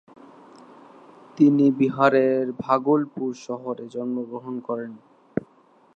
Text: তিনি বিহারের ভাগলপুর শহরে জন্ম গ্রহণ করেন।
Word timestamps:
তিনি 1.37 1.65
বিহারের 1.71 2.45
ভাগলপুর 2.59 3.29
শহরে 3.45 3.85
জন্ম 3.87 4.17
গ্রহণ 4.23 4.55
করেন। 4.59 4.91